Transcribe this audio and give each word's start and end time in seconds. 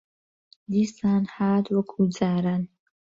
دیسان 0.71 1.23
هات 1.35 1.65
وەکوو 1.73 2.11
جاران 2.17 2.61